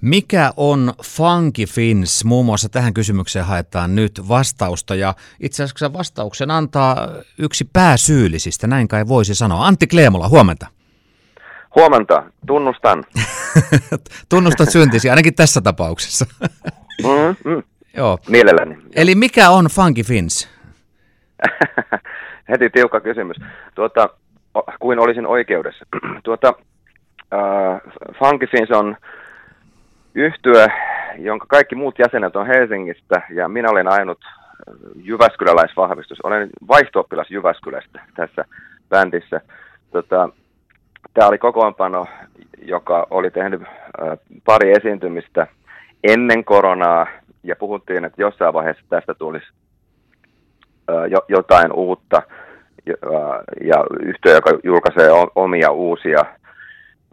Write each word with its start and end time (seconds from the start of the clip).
Mikä 0.00 0.50
on 0.56 0.92
Funky 1.04 1.64
Fins? 1.66 2.24
Muun 2.24 2.46
muassa 2.46 2.68
tähän 2.68 2.94
kysymykseen 2.94 3.44
haetaan 3.44 3.94
nyt 3.94 4.28
vastausta 4.28 4.94
ja 4.94 5.14
itse 5.40 5.62
asiassa 5.62 5.92
vastauksen 5.92 6.50
antaa 6.50 7.08
yksi 7.38 7.70
pääsyyllisistä, 7.72 8.66
näin 8.66 8.88
kai 8.88 9.08
voisi 9.08 9.34
sanoa. 9.34 9.66
Antti 9.66 9.86
Kleemola, 9.86 10.28
huomenta. 10.28 10.66
Huomenta, 11.74 12.22
tunnustan. 12.46 13.04
Tunnustat 14.28 14.70
syntisi, 14.70 15.10
ainakin 15.10 15.34
tässä 15.34 15.60
tapauksessa. 15.60 16.26
Mm-hmm. 17.02 17.62
Joo. 17.96 18.18
Mielelläni. 18.28 18.78
Eli 18.94 19.14
mikä 19.14 19.50
on 19.50 19.66
Funky 19.66 20.02
Fins? 20.02 20.48
Heti 22.50 22.70
tiukka 22.70 23.00
kysymys. 23.00 23.36
Tuota, 23.74 24.08
kuin 24.80 24.98
olisin 24.98 25.26
oikeudessa. 25.26 25.84
tuota, 26.24 26.54
äh, 27.34 27.80
Funky 28.18 28.46
Fins 28.46 28.70
on 28.70 28.96
yhtyö, 30.14 30.66
jonka 31.18 31.46
kaikki 31.48 31.74
muut 31.74 31.98
jäsenet 31.98 32.36
on 32.36 32.46
Helsingistä, 32.46 33.22
ja 33.30 33.48
minä 33.48 33.70
olen 33.70 33.88
ainut 33.88 34.18
Jyväskyläläisvahvistus. 34.96 36.18
Olen 36.24 36.50
vaihto 36.68 37.08
Jyväskylästä 37.30 38.00
tässä 38.16 38.44
bändissä. 38.88 39.40
Tota, 39.90 40.28
Tämä 41.14 41.28
oli 41.28 41.38
kokoonpano, 41.38 42.06
joka 42.62 43.06
oli 43.10 43.30
tehnyt 43.30 43.62
äh, 43.62 44.18
pari 44.44 44.72
esiintymistä 44.72 45.46
ennen 46.04 46.44
koronaa, 46.44 47.06
ja 47.44 47.56
puhuttiin, 47.56 48.04
että 48.04 48.22
jossain 48.22 48.54
vaiheessa 48.54 48.82
tästä 48.88 49.14
tulisi 49.14 49.46
äh, 50.90 51.04
jo, 51.10 51.18
jotain 51.28 51.72
uutta, 51.72 52.16
äh, 52.16 52.94
ja 53.60 53.84
yhtiö, 54.00 54.34
joka 54.34 54.50
julkaisee 54.64 55.08
omia 55.34 55.70
uusia 55.70 56.24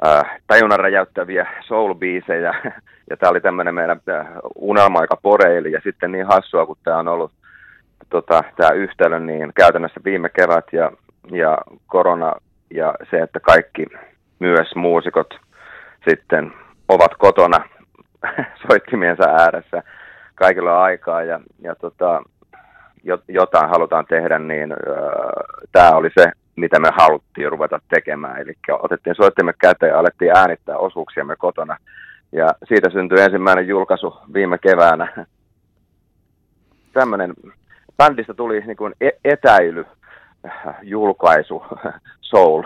äh, 0.05 0.41
tajunnan 0.47 0.79
räjäyttäviä 0.79 1.47
soul-biisejä, 1.67 2.55
ja 3.09 3.17
tämä 3.17 3.29
oli 3.29 3.41
tämmöinen 3.41 3.75
meidän 3.75 4.01
äh, 4.09 4.27
unelma, 4.55 5.01
joka 5.01 5.17
poreili, 5.21 5.71
ja 5.71 5.81
sitten 5.83 6.11
niin 6.11 6.25
hassua, 6.25 6.65
kun 6.65 6.77
tämä 6.83 6.97
on 6.97 7.07
ollut 7.07 7.31
tota, 8.09 8.43
tämä 8.57 8.69
yhtälö, 8.69 9.19
niin 9.19 9.51
käytännössä 9.55 10.01
viime 10.05 10.29
kevät 10.29 10.65
ja, 10.71 10.91
ja 11.31 11.57
korona 11.87 12.33
ja 12.73 12.93
se, 13.09 13.17
että 13.17 13.39
kaikki 13.39 13.85
myös 14.39 14.75
muusikot 14.75 15.33
sitten 16.09 16.53
ovat 16.87 17.11
kotona 17.17 17.69
soittimiensa 18.67 19.23
ääressä. 19.23 19.83
Kaikilla 20.35 20.83
aikaa 20.83 21.23
ja, 21.23 21.39
ja 21.61 21.75
tota, 21.75 22.23
jotain 23.27 23.69
halutaan 23.69 24.05
tehdä, 24.05 24.39
niin 24.39 24.71
öö, 24.71 24.97
tämä 25.71 25.91
oli 25.91 26.09
se, 26.19 26.31
mitä 26.55 26.79
me 26.79 26.89
haluttiin 26.97 27.51
ruveta 27.51 27.79
tekemään. 27.89 28.41
Eli 28.41 28.53
otettiin 28.81 29.15
soittimme 29.15 29.53
käteen 29.61 29.89
ja 29.89 29.99
alettiin 29.99 30.31
äänittää 30.35 30.77
osuuksiamme 30.77 31.35
kotona. 31.35 31.77
Ja 32.31 32.53
siitä 32.67 32.89
syntyi 32.89 33.21
ensimmäinen 33.21 33.67
julkaisu 33.67 34.13
viime 34.33 34.57
keväänä. 34.57 35.25
Tämmöinen 36.93 37.33
bändistä 37.97 38.33
tuli 38.33 38.59
niin 38.59 38.77
kuin 38.77 38.93
e-, 39.01 39.19
etäily 39.25 39.85
julkaisu 40.83 41.63
Soul. 42.21 42.63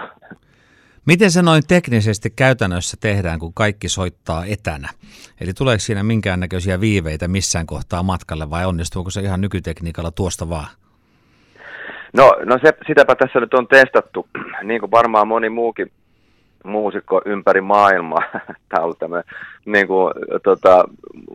Miten 1.05 1.31
se 1.31 1.41
noin 1.41 1.63
teknisesti 1.67 2.29
käytännössä 2.29 2.97
tehdään, 2.99 3.39
kun 3.39 3.53
kaikki 3.53 3.89
soittaa 3.89 4.45
etänä? 4.45 4.89
Eli 5.41 5.53
tuleeko 5.53 5.79
siinä 5.79 6.03
minkäännäköisiä 6.03 6.79
viiveitä 6.79 7.27
missään 7.27 7.65
kohtaa 7.65 8.03
matkalle 8.03 8.49
vai 8.49 8.65
onnistuuko 8.65 9.09
se 9.09 9.21
ihan 9.21 9.41
nykytekniikalla 9.41 10.11
tuosta 10.11 10.49
vaan? 10.49 10.67
No, 12.13 12.35
no 12.45 12.59
se, 12.61 12.73
sitäpä 12.87 13.15
tässä 13.15 13.39
nyt 13.39 13.53
on 13.53 13.67
testattu, 13.67 14.27
niin 14.63 14.79
kuin 14.79 14.91
varmaan 14.91 15.27
moni 15.27 15.49
muukin 15.49 15.91
muusikko 16.63 17.21
ympäri 17.25 17.61
maailmaa. 17.61 18.23
Tämä 18.69 18.79
on 18.79 18.83
ollut 18.83 18.99
tämmöinen 18.99 19.35
niin 19.65 19.87
kuin, 19.87 20.13
tota, 20.43 20.83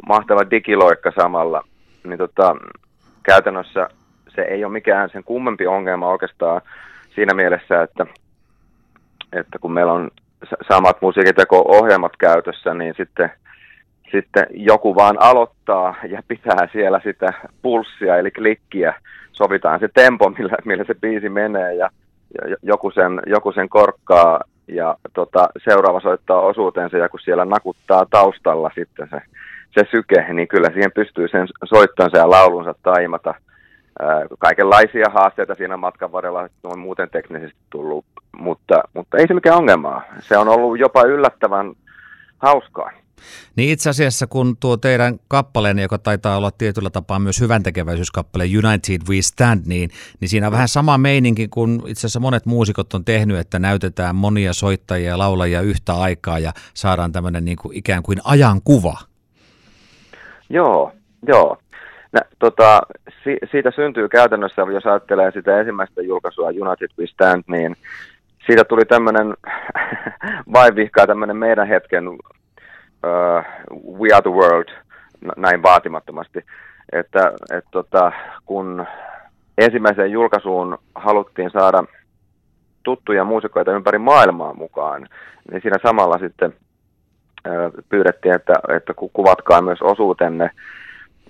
mahtava 0.08 0.50
digiloikka 0.50 1.12
samalla. 1.20 1.64
Niin, 2.04 2.18
tota, 2.18 2.56
käytännössä 3.22 3.88
se 4.34 4.42
ei 4.42 4.64
ole 4.64 4.72
mikään 4.72 5.10
sen 5.10 5.24
kummempi 5.24 5.66
ongelma 5.66 6.08
oikeastaan 6.08 6.60
siinä 7.14 7.34
mielessä, 7.34 7.82
että, 7.82 8.06
että 9.32 9.58
kun 9.58 9.72
meillä 9.72 9.92
on 9.92 10.10
samat 10.68 11.02
musiikiteko-ohjelmat 11.02 12.16
käytössä, 12.18 12.74
niin 12.74 12.94
sitten, 12.96 13.30
sitten 14.16 14.46
joku 14.50 14.94
vaan 14.94 15.16
aloittaa 15.20 15.94
ja 16.08 16.22
pitää 16.28 16.68
siellä 16.72 17.00
sitä 17.04 17.32
pulssia 17.62 18.16
eli 18.16 18.30
klikkiä, 18.30 18.94
sovitaan 19.32 19.80
se 19.80 19.88
tempo, 19.94 20.30
millä, 20.30 20.56
millä 20.64 20.84
se 20.84 20.94
biisi 20.94 21.28
menee 21.28 21.74
ja, 21.74 21.90
joku, 22.62 22.90
sen, 22.90 23.20
joku 23.26 23.52
sen 23.52 23.68
korkkaa 23.68 24.40
ja 24.68 24.96
tota, 25.12 25.48
seuraava 25.64 26.00
soittaa 26.00 26.40
osuutensa 26.40 26.98
ja 26.98 27.08
kun 27.08 27.20
siellä 27.20 27.44
nakuttaa 27.44 28.06
taustalla 28.10 28.70
sitten 28.74 29.08
se, 29.10 29.20
se 29.70 29.88
syke, 29.90 30.32
niin 30.32 30.48
kyllä 30.48 30.68
siihen 30.72 30.92
pystyy 30.92 31.28
sen 31.28 31.48
soittonsa 31.64 32.18
ja 32.18 32.30
laulunsa 32.30 32.74
taimata– 32.82 33.34
kaikenlaisia 34.38 35.06
haasteita 35.14 35.54
siinä 35.54 35.76
matkan 35.76 36.12
varrella 36.12 36.48
on 36.64 36.78
muuten 36.78 37.10
teknisesti 37.10 37.58
tullut, 37.70 38.04
mutta, 38.36 38.82
mutta 38.94 39.16
ei 39.16 39.26
se 39.26 39.34
mikään 39.34 39.56
ongelmaa. 39.56 40.02
Se 40.20 40.38
on 40.38 40.48
ollut 40.48 40.78
jopa 40.78 41.02
yllättävän 41.02 41.72
hauskaa. 42.38 42.90
Niin 43.56 43.70
itse 43.70 43.90
asiassa 43.90 44.26
kun 44.26 44.56
tuo 44.60 44.76
teidän 44.76 45.18
kappaleenne, 45.28 45.82
joka 45.82 45.98
taitaa 45.98 46.36
olla 46.36 46.50
tietyllä 46.50 46.90
tapaa 46.90 47.18
myös 47.18 47.40
hyvän 47.40 47.62
tekeväisyyskappale 47.62 48.44
United 48.44 49.00
We 49.08 49.22
Stand, 49.22 49.62
niin, 49.66 49.90
niin 50.20 50.28
siinä 50.28 50.46
on 50.46 50.52
vähän 50.52 50.68
sama 50.68 50.98
meininki 50.98 51.48
kuin 51.48 51.82
itse 51.86 52.00
asiassa 52.00 52.20
monet 52.20 52.46
muusikot 52.46 52.94
on 52.94 53.04
tehnyt, 53.04 53.38
että 53.38 53.58
näytetään 53.58 54.16
monia 54.16 54.52
soittajia 54.52 55.10
ja 55.10 55.18
laulajia 55.18 55.60
yhtä 55.60 55.94
aikaa 55.94 56.38
ja 56.38 56.52
saadaan 56.74 57.12
tämmöinen 57.12 57.44
niin 57.44 57.56
kuin 57.56 57.76
ikään 57.76 58.02
kuin 58.02 58.18
ajankuva. 58.24 58.98
Joo, 60.50 60.92
joo. 61.26 61.58
Nä, 62.12 62.20
tota, 62.38 62.82
si, 63.24 63.36
siitä 63.50 63.70
syntyy 63.70 64.08
käytännössä, 64.08 64.62
jos 64.62 64.86
ajattelee 64.86 65.30
sitä 65.30 65.60
ensimmäistä 65.60 66.02
julkaisua 66.02 66.48
United 66.48 66.88
We 66.98 67.06
Stand, 67.06 67.44
niin 67.46 67.76
siitä 68.46 68.64
tuli 68.64 68.84
tämmöinen 68.84 69.34
vaivihkaa 70.52 71.06
tämmöinen 71.06 71.36
meidän 71.36 71.68
hetken 71.68 72.04
We 73.98 74.08
Are 74.12 74.22
the 74.22 74.30
World, 74.30 74.68
näin 75.36 75.62
vaatimattomasti. 75.62 76.44
Että 76.92 77.32
et, 77.52 77.64
tota, 77.70 78.12
kun 78.46 78.86
ensimmäiseen 79.58 80.10
julkaisuun 80.10 80.78
haluttiin 80.94 81.50
saada 81.50 81.84
tuttuja 82.82 83.24
muusikoita 83.24 83.72
ympäri 83.72 83.98
maailmaa 83.98 84.54
mukaan, 84.54 85.08
niin 85.50 85.62
siinä 85.62 85.78
samalla 85.82 86.18
sitten 86.18 86.54
pyydettiin, 87.88 88.34
että, 88.34 88.52
että 88.76 88.94
kuvatkaa 89.12 89.62
myös 89.62 89.82
osuutenne 89.82 90.50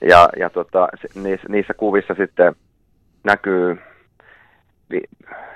ja, 0.09 0.29
ja 0.39 0.51
tota, 0.51 0.89
niissä, 1.15 1.47
niissä 1.49 1.75
kuvissa 1.75 2.15
sitten 2.15 2.55
näkyy 3.25 3.79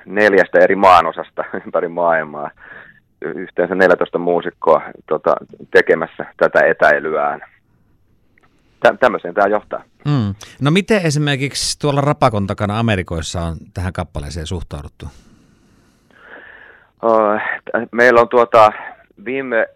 neljästä 0.07 0.59
eri 0.59 0.77
maanosasta 0.77 1.45
ympäri 1.65 1.89
maailmaa. 1.89 2.51
Yhteensä 3.23 3.75
14 3.75 4.19
muusikkoa 4.19 4.83
tota, 5.09 5.37
tekemässä 5.71 6.27
tätä 6.37 6.61
etäilyään. 6.67 7.41
Tä, 8.81 8.95
tämmöiseen 9.01 9.35
tämä 9.35 9.47
johtaa. 9.47 9.83
Mm. 10.05 10.35
No 10.61 10.71
miten 10.71 11.03
esimerkiksi 11.03 11.79
tuolla 11.79 12.01
Rapakon 12.01 12.47
takana 12.47 12.79
Amerikoissa 12.79 13.41
on 13.41 13.57
tähän 13.75 13.93
kappaleeseen 13.93 14.47
suhtauduttu? 14.47 15.07
meillä 17.93 18.21
on 18.21 18.29
tuota, 18.29 18.73
viime 19.25 19.67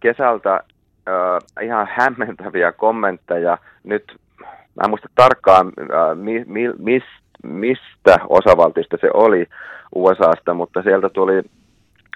kesältä 0.00 0.54
äh, 0.54 1.64
ihan 1.64 1.88
hämmentäviä 1.96 2.72
kommentteja. 2.72 3.58
Nyt 3.84 4.16
mä 4.40 4.84
en 4.84 4.90
muista 4.90 5.08
tarkkaan, 5.14 5.66
äh, 5.66 6.16
mi, 6.16 6.44
mi, 6.46 6.68
mis, 6.78 7.02
mistä 7.42 8.18
osavaltista 8.28 8.96
se 9.00 9.10
oli 9.14 9.46
USAsta, 9.94 10.54
mutta 10.54 10.82
sieltä 10.82 11.08
tuli 11.08 11.42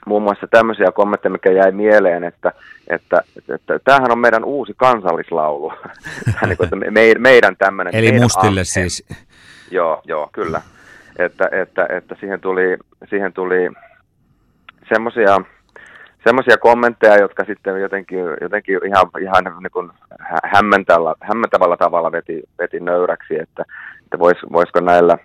muun 0.07 0.23
muassa 0.23 0.47
tämmöisiä 0.47 0.93
kommentteja, 0.93 1.33
mikä 1.33 1.53
jäi 1.53 1.73
mieleen, 1.73 2.25
että, 2.25 2.53
että, 2.89 3.23
että, 3.39 3.55
että 3.55 3.79
tämähän 3.85 4.13
on 4.13 4.19
meidän 4.19 4.45
uusi 4.45 4.73
kansallislaulu. 4.77 5.73
niin 6.47 6.57
kuin, 6.57 6.65
että 6.65 6.77
me, 6.77 7.15
meidän 7.19 7.57
tämmöinen... 7.57 7.97
Eli 7.97 8.07
meidän 8.07 8.23
mustille 8.23 8.61
ampe. 8.61 8.65
siis. 8.65 9.07
Joo, 9.71 10.03
joo, 10.05 10.29
kyllä. 10.33 10.61
Että, 11.19 11.49
että, 11.53 11.87
että 11.91 12.17
siihen 12.21 12.41
tuli, 12.41 12.77
siihen 13.11 13.33
tuli 13.33 13.71
semmoisia 14.89 15.41
semmoisia 16.27 16.57
kommentteja, 16.59 17.17
jotka 17.17 17.45
sitten 17.45 17.81
jotenkin, 17.81 18.19
jotenkin 18.41 18.81
ihan, 18.87 19.07
ihan 19.23 19.45
niin 19.45 19.71
kuin 19.71 19.91
hämmentävällä, 20.45 21.15
hämmentävällä 21.21 21.77
tavalla 21.77 22.13
veti, 22.13 22.43
veti 22.59 22.81
nöyräksi, 22.81 23.39
että, 23.41 23.65
että 24.05 24.19
vois, 24.19 24.37
voisiko 24.53 24.81
näillä, 24.81 25.19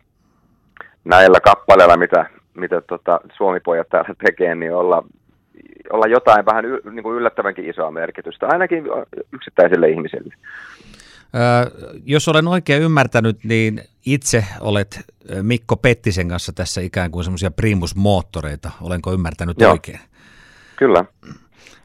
näillä 1.03 1.39
kappaleilla, 1.39 1.97
mitä, 1.97 2.25
mitä 2.53 2.81
tota 2.81 3.21
Suomipojat 3.37 3.89
täällä 3.89 4.15
tekee, 4.25 4.55
niin 4.55 4.73
olla, 4.73 5.03
olla 5.93 6.07
jotain 6.07 6.45
vähän 6.45 6.65
y, 6.65 6.79
niin 6.91 7.03
kuin 7.03 7.17
yllättävänkin 7.17 7.69
isoa 7.69 7.91
merkitystä, 7.91 8.47
ainakin 8.47 8.83
yksittäisille 9.33 9.89
ihmisille. 9.89 10.33
Öö, 11.35 11.89
jos 12.05 12.27
olen 12.27 12.47
oikein 12.47 12.81
ymmärtänyt, 12.81 13.43
niin 13.43 13.81
itse 14.05 14.45
olet 14.59 14.99
Mikko 15.41 15.75
Pettisen 15.75 16.27
kanssa 16.27 16.53
tässä 16.53 16.81
ikään 16.81 17.11
kuin 17.11 17.23
semmoisia 17.23 17.51
primusmoottoreita. 17.51 18.71
Olenko 18.81 19.13
ymmärtänyt 19.13 19.59
Joo. 19.59 19.71
oikein? 19.71 19.99
Kyllä. 20.75 21.05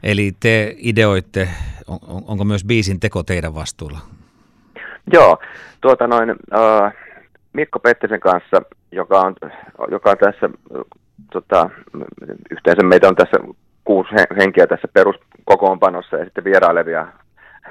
Eli 0.03 0.31
te 0.39 0.75
ideoitte 0.77 1.49
on, 1.87 1.99
onko 2.27 2.43
myös 2.43 2.65
biisin 2.65 2.99
teko 2.99 3.23
teidän 3.23 3.55
vastuulla? 3.55 3.99
Joo, 5.13 5.37
tuota 5.81 6.07
noin, 6.07 6.29
äh, 6.29 6.93
Mikko 7.57 7.79
Pettisen 7.79 8.19
kanssa, 8.19 8.61
joka 8.91 9.19
on, 9.19 9.35
joka 9.91 10.09
on 10.11 10.17
tässä, 10.17 10.49
tota, 11.31 11.69
yhteensä 12.51 12.83
meitä 12.83 13.07
on 13.07 13.15
tässä 13.15 13.37
kuusi 13.83 14.09
henkeä 14.37 14.67
tässä 14.67 14.87
peruskokoonpanossa 14.93 16.17
ja 16.17 16.25
sitten 16.25 16.43
vierailevia 16.43 17.07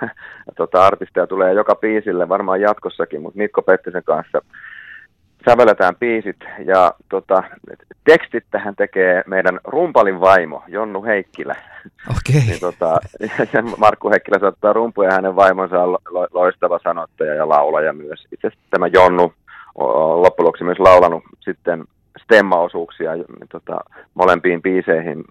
tota, 0.61 0.87
artisteja 0.87 1.27
tulee 1.27 1.53
joka 1.53 1.75
biisille 1.75 2.29
varmaan 2.29 2.61
jatkossakin, 2.61 3.23
mutta 3.23 3.39
Mikko 3.39 3.63
Pettisen 3.63 4.05
kanssa 4.05 4.43
sävelletään 5.45 5.97
biisit 5.97 6.37
ja 6.65 6.93
tota, 7.09 7.43
tekstit 8.05 8.45
tähän 8.51 8.77
tekee 8.77 9.23
meidän 9.27 9.61
rumpalin 9.65 10.21
vaimo 10.21 10.63
Jonnu 10.69 11.05
Heikkilä. 11.05 11.57
Okei. 12.11 12.37
Okay. 12.37 12.41
niin, 12.49 12.61
tota, 12.61 12.99
Markku 13.79 14.11
Heikkilä 14.11 14.39
saattaa 14.39 14.73
rumpuja 14.73 15.09
ja 15.09 15.15
hänen 15.15 15.37
vaimonsa 15.37 15.83
on 15.83 15.91
lo- 15.91 16.29
loistava 16.33 16.79
sanottaja 16.85 17.35
ja 17.35 17.49
laulaja 17.49 17.93
myös. 17.93 18.27
Itse 18.33 18.47
asiassa 18.47 18.67
tämä 18.71 18.87
Jonnu 18.87 19.33
loppujen 20.23 20.53
myös 20.61 20.79
laulanut 20.79 21.23
sitten 21.41 21.85
stemmaosuuksia 22.25 23.15
niin, 23.15 23.27
tota, 23.53 23.81
molempiin 24.15 24.63
biiseihin, 24.63 25.25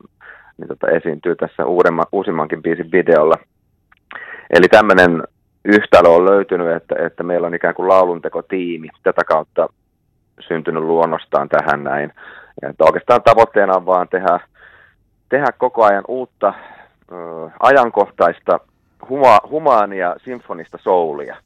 niin 0.57 0.68
tota, 0.68 0.88
esiintyy 0.88 1.36
tässä 1.36 1.65
uudemman, 1.65 2.06
uusimmankin 2.12 2.62
biisin 2.62 2.92
videolla. 2.92 3.36
Eli 4.50 4.68
tämmöinen 4.68 5.24
yhtälö 5.65 6.09
on 6.09 6.25
löytynyt, 6.25 6.75
että, 6.75 6.95
että 7.06 7.24
meillä 7.24 7.47
on 7.47 7.56
ikään 7.56 7.75
kuin 7.75 7.88
lauluntekotiimi. 7.88 8.89
Tätä 9.03 9.21
kautta 9.24 9.68
syntynyt 10.39 10.83
luonnostaan 10.83 11.50
tähän 11.50 11.83
näin. 11.83 12.13
Ja 12.62 12.69
että 12.69 12.83
oikeastaan 12.83 13.24
tavoitteena 13.24 13.75
on 13.75 13.86
vaan 13.86 14.07
tehdä, 14.07 14.39
tehdä 15.30 15.47
koko 15.57 15.83
ajan 15.83 16.03
uutta 16.07 16.53
ö, 17.12 17.15
ajankohtaista 17.59 18.59
huma, 19.09 19.39
humaania 19.50 20.15
sinfonista 20.24 20.77
soulia. 20.81 21.38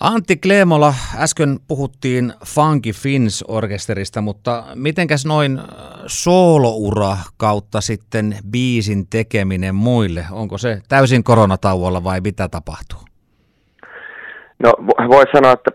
Antti 0.00 0.36
Kleemola, 0.36 0.94
äsken 1.18 1.58
puhuttiin 1.68 2.32
Funky 2.46 2.92
Fins 2.92 3.44
orkesterista, 3.48 4.20
mutta 4.20 4.64
mitenkäs 4.74 5.26
noin 5.26 5.58
sooloura 6.06 7.16
kautta 7.36 7.80
sitten 7.80 8.34
biisin 8.50 9.06
tekeminen 9.10 9.74
muille? 9.74 10.24
Onko 10.32 10.58
se 10.58 10.78
täysin 10.88 11.24
koronatauolla 11.24 12.04
vai 12.04 12.20
mitä 12.20 12.48
tapahtuu? 12.48 12.98
No 14.62 14.72
voi 15.08 15.24
sanoa, 15.34 15.52
että 15.52 15.70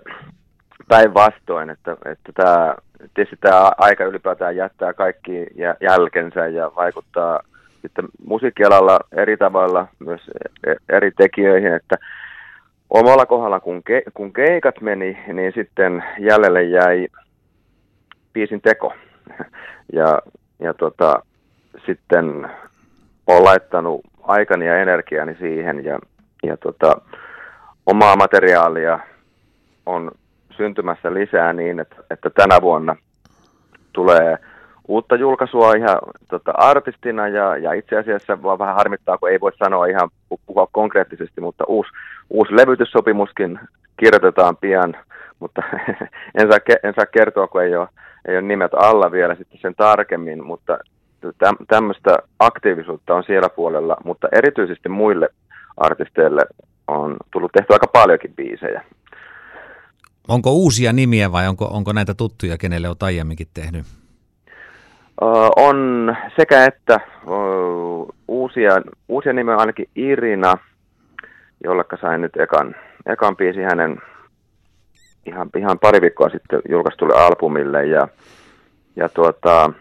päinvastoin, 0.87 1.69
että, 1.69 1.91
että 1.91 2.31
tämä, 2.33 2.75
tietysti 3.13 3.37
tämä 3.41 3.71
aika 3.77 4.03
ylipäätään 4.03 4.55
jättää 4.55 4.93
kaikki 4.93 5.45
jälkensä 5.81 6.47
ja 6.47 6.71
vaikuttaa 6.75 7.39
sitten 7.81 8.05
musiikkialalla 8.27 8.99
eri 9.11 9.37
tavalla 9.37 9.87
myös 9.99 10.21
e-, 10.67 10.95
eri 10.95 11.11
tekijöihin, 11.11 11.73
että 11.73 11.95
omalla 12.99 13.25
kohdalla 13.25 13.59
kun, 13.59 13.83
ke, 13.83 14.01
kun 14.13 14.33
keikat 14.33 14.81
meni, 14.81 15.17
niin 15.33 15.51
sitten 15.55 16.03
jäljelle 16.19 16.63
jäi 16.63 17.07
biisin 18.33 18.61
teko. 18.61 18.93
Ja, 19.93 20.19
ja 20.59 20.73
tota, 20.73 21.23
sitten 21.85 22.49
olen 23.27 23.43
laittanut 23.43 24.01
aikani 24.23 24.67
ja 24.67 24.81
energiani 24.81 25.35
siihen 25.39 25.85
ja, 25.85 25.99
ja 26.43 26.57
tota, 26.57 27.01
omaa 27.85 28.15
materiaalia 28.15 28.99
on 29.85 30.11
syntymässä 30.57 31.13
lisää 31.13 31.53
niin, 31.53 31.79
että, 31.79 31.95
että 32.09 32.29
tänä 32.29 32.61
vuonna 32.61 32.95
tulee 33.93 34.37
uutta 34.87 35.15
julkaisua 35.15 35.73
ihan 35.73 35.97
tota, 36.29 36.51
artistina 36.51 37.27
ja, 37.27 37.57
ja 37.57 37.73
itse 37.73 37.97
asiassa 37.97 38.43
vaan 38.43 38.59
vähän 38.59 38.75
harmittaa, 38.75 39.17
kun 39.17 39.29
ei 39.29 39.39
voi 39.39 39.51
sanoa 39.63 39.85
ihan 39.85 40.09
puhua 40.29 40.67
konkreettisesti, 40.71 41.41
mutta 41.41 41.63
uusi, 41.67 41.89
uusi 42.29 42.55
levytyssopimuskin 42.55 43.59
kirjoitetaan 43.97 44.57
pian, 44.57 44.95
mutta 45.39 45.61
en 46.39 46.47
saa, 46.49 46.59
en 46.83 46.93
saa 46.95 47.05
kertoa, 47.05 47.47
kun 47.47 47.63
ei 47.63 47.75
ole, 47.75 47.87
ei 48.27 48.35
ole 48.35 48.41
nimet 48.41 48.71
alla 48.73 49.11
vielä 49.11 49.35
sitten 49.35 49.59
sen 49.61 49.75
tarkemmin, 49.75 50.45
mutta 50.45 50.77
tämmöistä 51.67 52.17
aktiivisuutta 52.39 53.15
on 53.15 53.23
siellä 53.23 53.49
puolella, 53.49 53.97
mutta 54.03 54.27
erityisesti 54.31 54.89
muille 54.89 55.29
artisteille 55.77 56.41
on 56.87 57.17
tullut 57.31 57.51
tehty 57.51 57.73
aika 57.73 57.87
paljonkin 57.87 58.35
biisejä. 58.35 58.83
Onko 60.27 60.51
uusia 60.51 60.93
nimiä 60.93 61.31
vai 61.31 61.47
onko, 61.47 61.65
onko 61.65 61.93
näitä 61.93 62.13
tuttuja, 62.13 62.57
kenelle 62.57 62.87
olet 62.87 63.03
aiemminkin 63.03 63.47
tehnyt? 63.53 63.85
On 65.55 66.15
sekä 66.35 66.65
että 66.65 66.99
uusia, 68.27 68.81
uusia 69.07 69.33
nimiä 69.33 69.55
ainakin 69.55 69.89
Irina, 69.95 70.57
jollekka 71.63 71.97
sain 72.01 72.21
nyt 72.21 72.37
ekan, 72.37 72.75
ekan 73.05 73.35
biisi 73.35 73.61
hänen 73.61 73.97
ihan, 75.25 75.49
ihan 75.57 75.79
pari 75.79 76.01
viikkoa 76.01 76.29
sitten 76.29 76.61
julkaistulle 76.69 77.13
albumille. 77.13 77.85
Ja, 77.85 78.07
ja 78.95 79.09
tuota, 79.09 79.73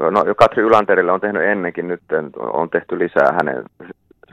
no, 0.00 0.24
Katri 0.36 0.62
Ylanterille 0.62 1.12
on 1.12 1.20
tehnyt 1.20 1.42
ennenkin, 1.42 1.88
nyt 1.88 2.02
on 2.38 2.70
tehty 2.70 2.98
lisää 2.98 3.32
hänen 3.32 3.64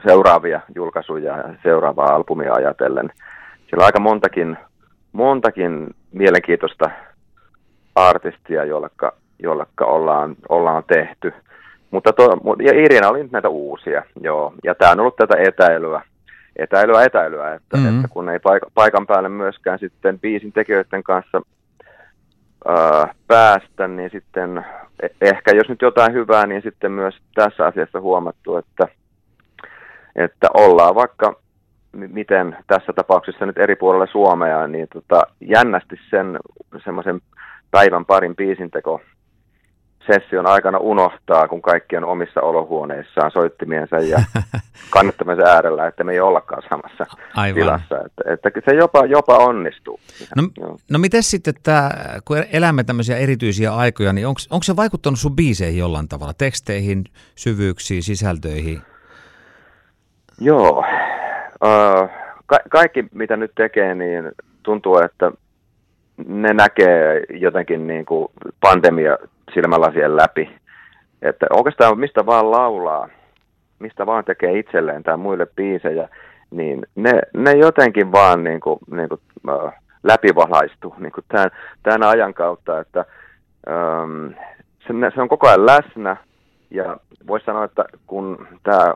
seuraavia 0.08 0.62
julkaisuja 0.76 1.38
ja 1.38 1.54
seuraavaa 1.64 2.16
albumia 2.16 2.54
ajatellen. 2.54 3.10
Siellä 3.58 3.82
on 3.82 3.86
aika 3.86 4.00
montakin, 4.00 4.58
montakin 5.12 5.96
mielenkiintoista 6.12 6.90
artistia, 7.96 8.66
jollekka 8.66 9.14
jollekka 9.40 9.86
ollaan, 9.86 10.36
ollaan 10.50 10.84
tehty. 10.88 11.34
Mutta 11.92 12.14
to, 12.14 12.30
ja 12.64 12.72
Irina 12.74 13.10
oli 13.10 13.24
nyt 13.24 13.32
näitä 13.32 13.50
uusia, 13.50 14.04
joo. 14.22 14.54
Ja 14.64 14.76
tämä 14.76 14.92
on 14.92 15.00
ollut 15.00 15.16
tätä 15.16 15.36
etäilyä, 15.40 16.02
etäilyä, 16.56 17.04
etäilyä, 17.04 17.54
että, 17.54 17.78
mm-hmm. 17.78 17.96
että 17.96 18.08
kun 18.08 18.30
ei 18.30 18.38
paik- 18.38 18.72
paikan 18.74 19.08
päälle 19.08 19.30
myöskään 19.30 19.80
sitten 19.80 20.20
biisin 20.20 20.52
tekijöiden 20.52 21.04
kanssa 21.04 21.42
ää, 22.68 23.14
päästä, 23.28 23.88
niin 23.88 24.10
sitten 24.10 24.66
e- 25.02 25.28
ehkä 25.28 25.52
jos 25.56 25.70
nyt 25.70 25.82
jotain 25.82 26.14
hyvää, 26.14 26.48
niin 26.48 26.62
sitten 26.62 26.92
myös 26.92 27.16
tässä 27.36 27.66
asiassa 27.66 28.02
huomattu, 28.02 28.58
että, 28.58 28.88
että 30.16 30.48
ollaan 30.54 30.96
vaikka 30.96 31.36
miten 31.96 32.58
tässä 32.68 32.94
tapauksessa 32.94 33.46
nyt 33.46 33.58
eri 33.58 33.76
puolilla 33.76 34.08
Suomea, 34.12 34.68
niin 34.68 34.88
tota, 34.94 35.24
jännästi 35.42 35.96
sen 36.10 36.40
semmoisen 36.84 37.22
päivän 37.72 38.06
parin 38.06 38.36
biisinteko 38.36 39.02
session 40.08 40.48
aikana 40.48 40.78
unohtaa, 40.78 41.48
kun 41.48 41.62
kaikki 41.62 41.98
on 41.98 42.04
omissa 42.04 42.42
olohuoneissaan 42.42 43.32
soittimiensa 43.32 43.96
ja 43.96 44.24
kannattamansa 44.96 45.44
äärellä, 45.44 45.88
että 45.88 46.04
me 46.04 46.14
ei 46.14 46.20
ollakaan 46.20 46.64
samassa 46.70 47.18
Aivan. 47.36 47.56
tilassa. 47.56 47.96
Että, 48.06 48.50
että 48.50 48.62
se 48.66 48.76
jopa, 48.76 49.06
jopa 49.06 49.38
onnistuu. 49.38 50.00
No, 50.36 50.44
no 50.92 51.00
miten 51.00 51.24
sitten 51.24 51.54
tämä, 51.64 51.92
kun 52.26 52.38
elämme 52.52 52.84
tämmöisiä 52.84 53.18
erityisiä 53.18 53.76
aikoja, 53.76 54.14
niin 54.14 54.28
onko 54.28 54.64
se 54.64 54.76
vaikuttanut 54.76 55.20
sun 55.20 55.36
biiseihin 55.36 55.80
jollain 55.80 56.08
tavalla, 56.08 56.34
teksteihin, 56.34 57.04
syvyyksiin, 57.36 58.04
sisältöihin? 58.04 58.82
Joo. 60.40 60.86
Uh, 61.64 62.10
ka- 62.46 62.70
kaikki, 62.70 63.06
mitä 63.14 63.38
nyt 63.38 63.52
tekee, 63.56 63.96
niin 63.96 64.32
tuntuu, 64.64 64.98
että 64.98 65.32
ne 66.28 66.54
näkee 66.54 67.24
jotenkin 67.30 67.88
niin 67.88 68.06
kuin 68.06 68.28
pandemia 68.62 69.18
silmälasien 69.56 70.16
läpi. 70.16 70.50
Että 71.22 71.46
oikeastaan 71.50 72.00
mistä 72.00 72.26
vaan 72.26 72.52
laulaa, 72.52 73.10
mistä 73.80 74.06
vaan 74.06 74.26
tekee 74.26 74.60
itselleen 74.60 75.04
tai 75.04 75.18
muille 75.18 75.48
biisejä, 75.56 76.10
niin 76.52 76.86
ne, 76.96 77.12
ne 77.38 77.52
jotenkin 77.52 78.12
vaan 78.12 78.44
niin 78.44 78.60
kuin, 78.60 78.80
niin 78.92 79.10
kuin, 79.10 79.22
äh, 79.50 79.74
läpivalaistuu 80.04 80.96
niin 81.00 81.12
kuin 81.12 81.26
tämän, 81.28 81.52
tämän 81.84 82.04
ajan 82.04 82.34
kautta, 82.34 82.80
että 82.80 83.06
ähm, 83.70 84.28
se, 84.80 84.94
se 85.16 85.22
on 85.22 85.30
koko 85.30 85.48
ajan 85.48 85.66
läsnä 85.66 86.18
ja 86.72 86.98
voisi 87.28 87.46
sanoa, 87.46 87.64
että 87.64 87.86
kun 88.08 88.48
tämä 88.64 88.94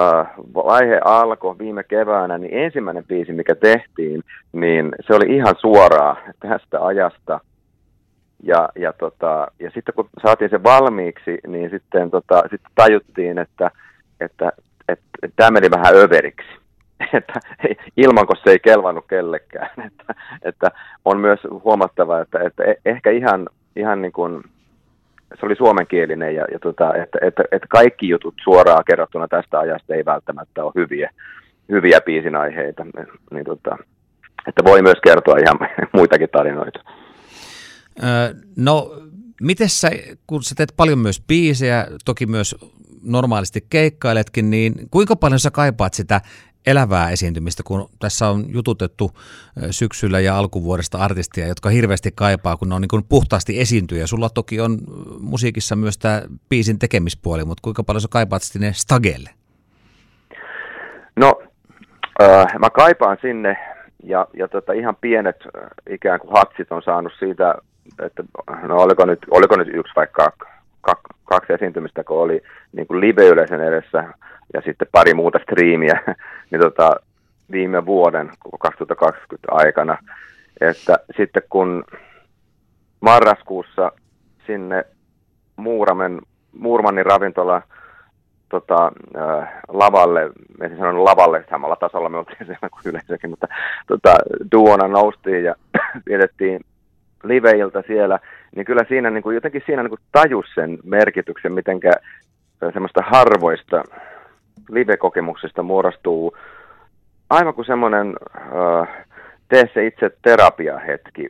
äh, 0.00 0.26
vaihe 0.54 1.00
alkoi 1.04 1.58
viime 1.58 1.84
keväänä, 1.84 2.38
niin 2.38 2.54
ensimmäinen 2.54 3.04
biisi, 3.04 3.32
mikä 3.32 3.54
tehtiin, 3.54 4.22
niin 4.52 4.92
se 5.06 5.14
oli 5.14 5.36
ihan 5.36 5.54
suoraa 5.58 6.16
tästä 6.40 6.84
ajasta. 6.84 7.40
Ja, 8.42 8.68
ja, 8.76 8.92
tota, 8.92 9.48
ja 9.58 9.70
sitten 9.70 9.94
kun 9.94 10.08
saatiin 10.22 10.50
se 10.50 10.62
valmiiksi, 10.62 11.38
niin 11.46 11.70
sitten, 11.70 12.10
tota, 12.10 12.40
sitten 12.40 12.70
tajuttiin, 12.74 13.38
että, 13.38 13.70
että, 14.20 14.52
että, 14.88 15.08
että 15.22 15.36
tämä 15.36 15.50
meni 15.50 15.70
vähän 15.70 15.96
överiksi. 15.96 16.48
Että 17.12 17.40
ilman, 17.96 18.26
kun 18.26 18.36
se 18.36 18.50
ei 18.50 18.58
kelvannut 18.58 19.04
kellekään. 19.08 19.70
Että, 19.86 20.14
että 20.42 20.70
on 21.04 21.20
myös 21.20 21.40
huomattava, 21.64 22.20
että, 22.20 22.38
että 22.38 22.64
e, 22.64 22.74
ehkä 22.84 23.10
ihan, 23.10 23.48
ihan 23.76 24.02
niin 24.02 24.12
kuin 24.12 24.42
se 25.40 25.46
oli 25.46 25.56
suomenkielinen 25.56 26.34
ja, 26.34 26.44
ja 26.52 26.58
tota, 26.58 26.94
että, 26.94 27.18
että, 27.22 27.42
että, 27.52 27.66
kaikki 27.68 28.08
jutut 28.08 28.34
suoraan 28.44 28.84
kerrottuna 28.86 29.28
tästä 29.28 29.58
ajasta 29.58 29.94
ei 29.94 30.04
välttämättä 30.04 30.64
ole 30.64 30.72
hyviä, 30.74 31.10
hyviä 31.68 32.00
biisin 32.00 32.36
aiheita. 32.36 32.86
Niin, 33.30 33.44
tota, 33.44 33.76
että 34.46 34.64
voi 34.64 34.82
myös 34.82 34.98
kertoa 35.04 35.36
ihan 35.38 35.58
muitakin 35.96 36.28
tarinoita. 36.32 36.80
No, 38.56 38.92
miten 39.40 39.68
sä, 39.68 39.90
kun 40.26 40.42
sä 40.42 40.54
teet 40.54 40.72
paljon 40.76 40.98
myös 40.98 41.22
biisejä, 41.26 41.86
toki 42.04 42.26
myös 42.26 42.56
normaalisti 43.02 43.66
keikkailetkin, 43.70 44.50
niin 44.50 44.74
kuinka 44.90 45.16
paljon 45.16 45.40
sä 45.40 45.50
kaipaat 45.50 45.94
sitä 45.94 46.20
elävää 46.66 47.10
esiintymistä, 47.10 47.62
kun 47.66 47.88
tässä 47.98 48.28
on 48.28 48.44
jututettu 48.48 49.10
syksyllä 49.70 50.20
ja 50.20 50.38
alkuvuodesta 50.38 50.98
artistia, 50.98 51.46
jotka 51.46 51.68
hirveästi 51.68 52.12
kaipaa, 52.14 52.56
kun 52.56 52.68
ne 52.68 52.74
on 52.74 52.80
niin 52.80 52.88
kuin 52.88 53.04
puhtaasti 53.08 53.60
esiintyjä. 53.60 54.06
Sulla 54.06 54.30
toki 54.30 54.60
on 54.60 54.78
musiikissa 55.20 55.76
myös 55.76 55.98
tämä 55.98 56.22
biisin 56.48 56.78
tekemispuoli, 56.78 57.44
mutta 57.44 57.62
kuinka 57.62 57.82
paljon 57.82 58.00
sä 58.00 58.08
kaipaat 58.10 58.42
sinne 58.42 58.72
stagelle? 58.72 59.30
No, 61.16 61.42
äh, 62.22 62.46
mä 62.58 62.70
kaipaan 62.70 63.16
sinne 63.20 63.56
ja, 64.04 64.26
ja 64.34 64.48
tota, 64.48 64.72
ihan 64.72 64.96
pienet 64.96 65.36
ikään 65.90 66.20
kuin 66.20 66.32
hatsit 66.32 66.72
on 66.72 66.82
saanut 66.82 67.12
siitä, 67.18 67.54
että 68.02 68.22
no 68.62 68.76
oliko 68.76 69.06
nyt, 69.06 69.18
oliko 69.30 69.56
nyt 69.56 69.68
yksi 69.72 69.92
vaikka 69.96 70.32
kaksi 71.24 71.52
esiintymistä, 71.52 72.04
kun 72.04 72.20
oli 72.20 72.42
niin 72.72 72.86
kuin 72.86 73.00
live-yleisön 73.00 73.60
edessä 73.60 74.04
ja 74.54 74.62
sitten 74.64 74.88
pari 74.92 75.14
muuta 75.14 75.38
striimiä, 75.42 76.00
niin 76.50 76.60
tota, 76.60 76.96
viime 77.50 77.86
vuoden 77.86 78.30
2020 78.60 79.48
aikana. 79.52 79.98
Että 80.60 80.98
sitten 81.16 81.42
kun 81.50 81.84
marraskuussa 83.00 83.92
sinne 84.46 84.84
Muuramen, 85.56 86.20
Muurmannin 86.52 87.06
ravintola 87.06 87.62
tota, 88.48 88.92
äh, 89.16 89.48
lavalle, 89.68 90.30
en 90.60 90.76
sanonut 90.76 91.04
lavalle 91.04 91.44
samalla 91.50 91.76
tasolla, 91.76 92.08
me 92.08 92.18
oltiin 92.18 92.46
siellä 92.46 92.68
kuin 92.68 92.82
yleisökin, 92.84 93.30
mutta 93.30 93.46
tota, 93.86 94.16
duona 94.52 94.88
noustiin 94.88 95.44
ja 95.44 95.54
vietettiin 96.08 96.60
liveiltä 97.22 97.82
siellä, 97.86 98.18
niin 98.56 98.66
kyllä 98.66 98.84
siinä 98.88 99.10
niin 99.10 99.22
kuin, 99.22 99.34
jotenkin 99.34 99.62
siinä 99.66 99.82
niin 99.82 99.98
tajus 100.12 100.46
sen 100.54 100.78
merkityksen, 100.84 101.52
mitenkä 101.52 101.92
semmoista 102.72 103.02
harvoista 103.06 103.84
live-kokemuksesta 104.70 105.62
muodostuu 105.62 106.36
aivan 107.30 107.54
kuin 107.54 107.64
semmoinen 107.64 108.14
äh, 108.36 109.04
tee 109.48 109.70
se 109.74 109.86
itse 109.86 110.10
terapiahetki 110.22 111.28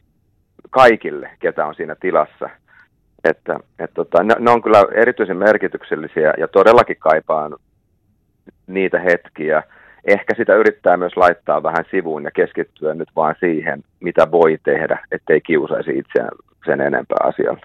kaikille, 0.71 1.31
ketä 1.41 1.67
on 1.67 1.75
siinä 1.75 1.95
tilassa. 1.95 2.51
Että, 3.25 3.61
et 3.79 3.91
tota, 3.95 4.23
ne, 4.23 4.35
ne 4.39 4.51
on 4.51 4.63
kyllä 4.63 4.85
erityisen 4.95 5.37
merkityksellisiä 5.37 6.35
ja 6.39 6.49
todellakin 6.49 6.97
kaipaan 6.99 7.57
niitä 8.67 8.99
hetkiä. 8.99 9.63
Ehkä 10.05 10.35
sitä 10.37 10.55
yrittää 10.55 10.97
myös 10.97 11.17
laittaa 11.17 11.63
vähän 11.63 11.85
sivuun 11.91 12.25
ja 12.25 12.31
keskittyä 12.31 12.95
nyt 12.95 13.09
vaan 13.17 13.35
siihen, 13.41 13.85
mitä 14.01 14.31
voi 14.31 14.59
tehdä, 14.65 14.99
ettei 15.13 15.41
kiusaisi 15.41 15.99
itseään 15.99 16.31
sen 16.67 16.81
enempää 16.81 17.19
asialla. 17.23 17.61